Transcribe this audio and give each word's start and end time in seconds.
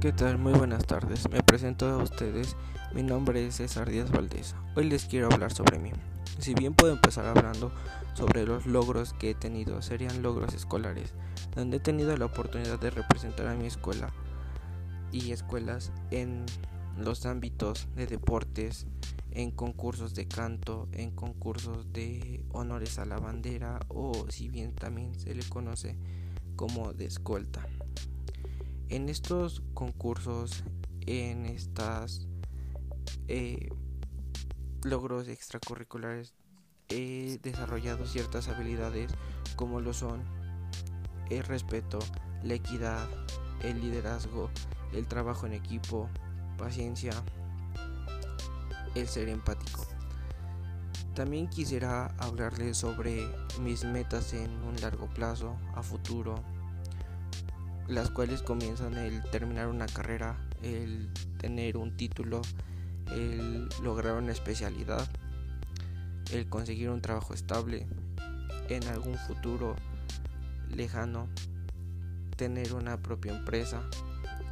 ¿Qué 0.00 0.12
tal? 0.12 0.38
Muy 0.38 0.54
buenas 0.54 0.86
tardes. 0.86 1.28
Me 1.28 1.42
presento 1.42 1.86
a 1.86 1.98
ustedes. 1.98 2.56
Mi 2.94 3.02
nombre 3.02 3.46
es 3.46 3.56
César 3.56 3.90
Díaz 3.90 4.10
Valdés. 4.10 4.54
Hoy 4.74 4.88
les 4.88 5.04
quiero 5.04 5.28
hablar 5.30 5.52
sobre 5.52 5.78
mí. 5.78 5.90
Si 6.38 6.54
bien 6.54 6.72
puedo 6.72 6.90
empezar 6.90 7.26
hablando 7.26 7.70
sobre 8.14 8.46
los 8.46 8.64
logros 8.64 9.12
que 9.12 9.28
he 9.28 9.34
tenido, 9.34 9.82
serían 9.82 10.22
logros 10.22 10.54
escolares, 10.54 11.12
donde 11.54 11.76
he 11.76 11.80
tenido 11.80 12.16
la 12.16 12.24
oportunidad 12.24 12.80
de 12.80 12.88
representar 12.88 13.46
a 13.48 13.54
mi 13.54 13.66
escuela 13.66 14.10
y 15.12 15.32
escuelas 15.32 15.92
en 16.10 16.46
los 16.96 17.26
ámbitos 17.26 17.86
de 17.94 18.06
deportes, 18.06 18.86
en 19.32 19.50
concursos 19.50 20.14
de 20.14 20.26
canto, 20.26 20.88
en 20.92 21.10
concursos 21.10 21.92
de 21.92 22.42
honores 22.52 22.98
a 22.98 23.04
la 23.04 23.18
bandera 23.18 23.80
o 23.88 24.14
si 24.30 24.48
bien 24.48 24.74
también 24.74 25.14
se 25.20 25.34
le 25.34 25.46
conoce 25.46 25.98
como 26.56 26.94
de 26.94 27.04
escolta. 27.04 27.66
En 28.90 29.08
estos 29.08 29.62
concursos, 29.72 30.64
en 31.06 31.46
estas 31.46 32.26
eh, 33.28 33.68
logros 34.82 35.28
extracurriculares, 35.28 36.34
he 36.88 37.38
desarrollado 37.40 38.04
ciertas 38.04 38.48
habilidades 38.48 39.12
como 39.54 39.80
lo 39.80 39.92
son 39.92 40.24
el 41.30 41.44
respeto, 41.44 42.00
la 42.42 42.54
equidad, 42.54 43.08
el 43.62 43.80
liderazgo, 43.80 44.50
el 44.92 45.06
trabajo 45.06 45.46
en 45.46 45.52
equipo, 45.52 46.08
paciencia, 46.58 47.12
el 48.96 49.06
ser 49.06 49.28
empático. 49.28 49.86
También 51.14 51.48
quisiera 51.48 52.06
hablarles 52.18 52.78
sobre 52.78 53.28
mis 53.60 53.84
metas 53.84 54.32
en 54.32 54.50
un 54.64 54.74
largo 54.80 55.08
plazo, 55.14 55.56
a 55.76 55.82
futuro, 55.84 56.42
las 57.90 58.10
cuales 58.10 58.42
comienzan 58.42 58.96
el 58.96 59.22
terminar 59.30 59.66
una 59.66 59.86
carrera, 59.86 60.36
el 60.62 61.08
tener 61.38 61.76
un 61.76 61.96
título, 61.96 62.40
el 63.10 63.68
lograr 63.82 64.16
una 64.16 64.32
especialidad, 64.32 65.08
el 66.32 66.48
conseguir 66.48 66.90
un 66.90 67.02
trabajo 67.02 67.34
estable, 67.34 67.86
en 68.68 68.84
algún 68.84 69.18
futuro 69.18 69.74
lejano, 70.68 71.28
tener 72.36 72.74
una 72.74 72.96
propia 73.02 73.36
empresa, 73.36 73.82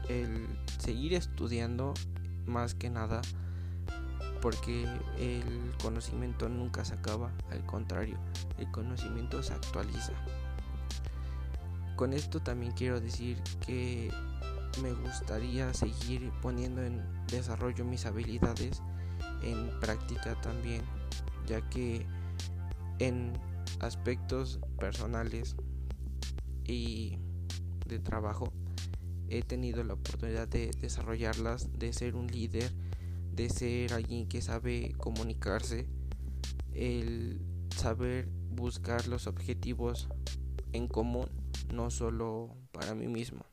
el 0.09 0.47
seguir 0.79 1.15
estudiando 1.15 1.95
más 2.47 2.75
que 2.75 2.91
nada 2.91 3.23
porque 4.41 4.85
el 5.19 5.73
conocimiento 5.83 6.49
nunca 6.49 6.85
se 6.85 6.95
acaba, 6.95 7.31
al 7.51 7.65
contrario, 7.67 8.19
el 8.59 8.71
conocimiento 8.71 9.43
se 9.43 9.53
actualiza. 9.53 10.13
Con 11.99 12.13
esto 12.13 12.39
también 12.39 12.71
quiero 12.71 13.01
decir 13.01 13.43
que 13.67 14.09
me 14.81 14.93
gustaría 14.93 15.75
seguir 15.75 16.31
poniendo 16.41 16.81
en 16.81 17.03
desarrollo 17.27 17.85
mis 17.85 18.07
habilidades 18.07 18.81
en 19.43 19.69
práctica 19.81 20.41
también, 20.41 20.83
ya 21.49 21.61
que 21.69 22.07
en 23.01 23.33
aspectos 23.81 24.61
personales 24.79 25.57
y 26.65 27.19
de 27.89 27.99
trabajo 27.99 28.53
he 29.29 29.43
tenido 29.43 29.83
la 29.83 29.95
oportunidad 29.95 30.47
de 30.47 30.71
desarrollarlas, 30.81 31.81
de 31.81 31.93
ser 31.93 32.15
un 32.15 32.29
líder, 32.29 32.71
de 33.33 33.51
ser 33.51 33.93
alguien 33.93 34.29
que 34.29 34.41
sabe 34.41 34.95
comunicarse, 34.99 35.89
el 36.75 37.41
saber 37.77 38.29
buscar 38.53 39.09
los 39.09 39.27
objetivos 39.27 40.07
en 40.73 40.87
común 40.87 41.29
no 41.73 41.91
solo 41.91 42.55
para 42.73 42.95
mí 42.95 43.09
mismo. 43.09 43.45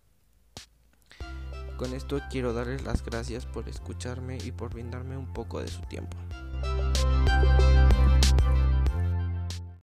Con 1.78 1.94
esto 1.94 2.20
quiero 2.32 2.54
darles 2.54 2.84
las 2.84 3.04
gracias 3.04 3.46
por 3.46 3.68
escucharme 3.68 4.38
y 4.44 4.52
por 4.52 4.74
brindarme 4.74 5.18
un 5.18 5.34
poco 5.34 5.62
de 5.62 5.68
su 5.68 5.82
tiempo. 5.82 6.18